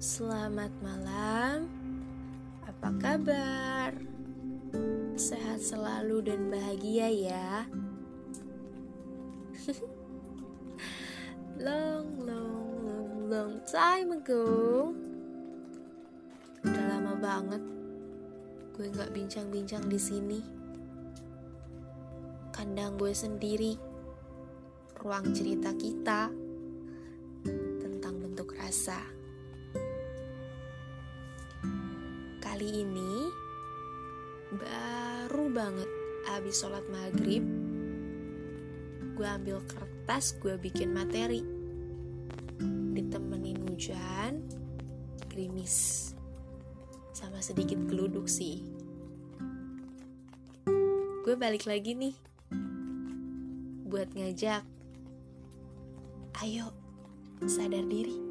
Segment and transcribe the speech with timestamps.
[0.00, 1.64] Selamat malam.
[2.68, 3.96] Apa kabar?
[5.16, 7.64] Sehat selalu dan bahagia ya.
[11.64, 14.44] long, long, long, long time ago.
[16.68, 17.64] Udah lama banget
[18.76, 20.40] gue nggak bincang-bincang di sini.
[22.52, 23.80] Kandang gue sendiri,
[25.00, 26.49] ruang cerita kita
[32.38, 33.26] Kali ini
[34.54, 35.90] baru banget
[36.30, 37.42] abis sholat maghrib
[39.18, 41.42] gue ambil kertas gue bikin materi.
[42.94, 44.38] Ditemenin hujan
[45.26, 46.14] gerimis.
[47.10, 48.62] Sama sedikit geluduk sih.
[51.26, 52.14] Gue balik lagi nih
[53.90, 54.62] buat ngajak.
[56.38, 56.70] Ayo
[57.50, 58.29] sadar diri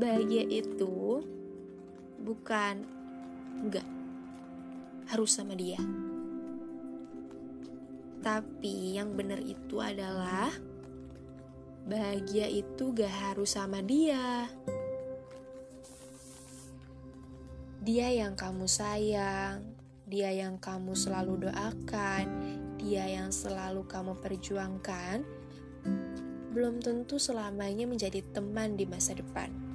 [0.00, 1.20] bahagia itu
[2.24, 2.88] bukan
[3.60, 3.84] enggak
[5.12, 5.76] harus sama dia.
[8.24, 10.48] Tapi yang benar itu adalah
[11.84, 14.48] bahagia itu gak harus sama dia.
[17.80, 19.64] Dia yang kamu sayang,
[20.04, 22.24] dia yang kamu selalu doakan,
[22.76, 25.24] dia yang selalu kamu perjuangkan,
[26.52, 29.69] belum tentu selamanya menjadi teman di masa depan.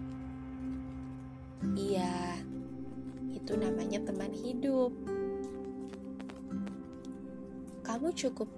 [1.63, 2.41] Iya,
[3.31, 4.91] itu namanya teman hidup.
[7.85, 8.49] Kamu cukup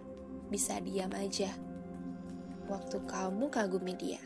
[0.48, 1.52] bisa diam aja
[2.68, 4.22] waktu kamu kagumi dia.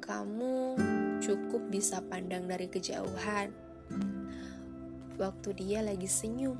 [0.00, 0.76] Kamu
[1.20, 3.52] cukup bisa pandang dari kejauhan
[5.20, 6.56] waktu dia lagi senyum.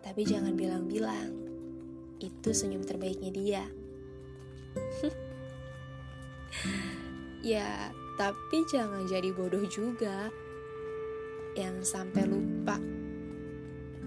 [0.00, 1.36] Tapi jangan bilang-bilang,
[2.16, 3.64] itu senyum terbaiknya dia.
[7.48, 10.28] Ya, tapi jangan jadi bodoh juga
[11.56, 12.76] yang sampai lupa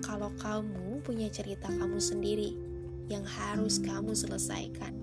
[0.06, 2.54] kalau kamu punya cerita kamu sendiri
[3.10, 4.94] yang harus kamu selesaikan.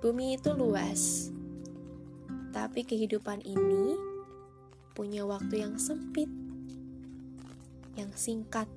[0.00, 1.28] Bumi itu luas,
[2.56, 3.92] tapi kehidupan ini
[4.96, 6.32] punya waktu yang sempit,
[7.92, 8.72] yang singkat.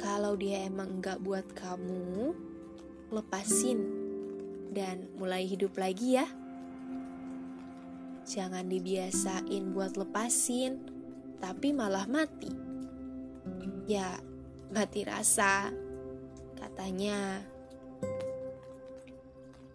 [0.00, 2.51] Kalau dia emang enggak buat kamu,
[3.12, 3.84] lepasin
[4.72, 6.26] dan mulai hidup lagi ya.
[8.24, 10.80] Jangan dibiasain buat lepasin,
[11.42, 12.48] tapi malah mati.
[13.84, 14.16] Ya,
[14.72, 15.68] mati rasa.
[16.56, 17.42] Katanya,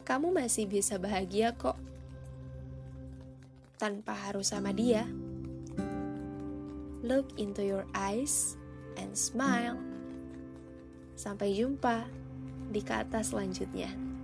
[0.07, 1.75] kamu masih bisa bahagia kok.
[3.77, 5.05] Tanpa harus sama dia.
[7.05, 8.57] Look into your eyes
[8.97, 9.77] and smile.
[11.13, 12.07] Sampai jumpa
[12.67, 14.16] di kata selanjutnya.